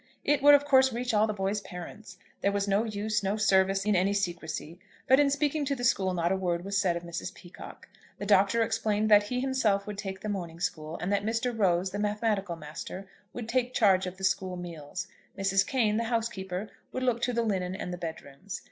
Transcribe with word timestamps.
It 0.25 0.41
would 0.41 0.55
of 0.55 0.65
course 0.65 0.91
reach 0.91 1.13
all 1.13 1.27
the 1.27 1.31
boys' 1.31 1.61
parents. 1.61 2.17
There 2.41 2.51
was 2.51 2.67
no 2.67 2.85
use, 2.85 3.21
no 3.21 3.37
service, 3.37 3.85
in 3.85 3.95
any 3.95 4.13
secrecy. 4.13 4.79
But 5.07 5.19
in 5.19 5.29
speaking 5.29 5.63
to 5.65 5.75
the 5.75 5.83
school 5.83 6.15
not 6.15 6.31
a 6.31 6.35
word 6.35 6.65
was 6.65 6.75
said 6.75 6.97
of 6.97 7.03
Mrs. 7.03 7.31
Peacocke. 7.35 7.87
The 8.17 8.25
Doctor 8.25 8.63
explained 8.63 9.11
that 9.11 9.21
he 9.29 9.41
himself 9.41 9.85
would 9.85 9.99
take 9.99 10.21
the 10.21 10.27
morning 10.27 10.59
school, 10.59 10.97
and 10.97 11.13
that 11.13 11.21
Mr. 11.23 11.55
Rose, 11.55 11.91
the 11.91 11.99
mathematical 11.99 12.55
master, 12.55 13.07
would 13.31 13.47
take 13.47 13.75
charge 13.75 14.07
of 14.07 14.17
the 14.17 14.23
school 14.23 14.57
meals. 14.57 15.05
Mrs. 15.37 15.67
Cane, 15.67 15.97
the 15.97 16.05
house 16.05 16.29
keeper, 16.29 16.71
would 16.91 17.03
look 17.03 17.21
to 17.21 17.31
the 17.31 17.43
linen 17.43 17.75
and 17.75 17.93
the 17.93 17.97
bed 17.99 18.23
rooms. 18.23 18.59